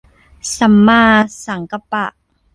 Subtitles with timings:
[0.57, 1.03] สัมมา
[1.45, 2.05] สังกัปปะ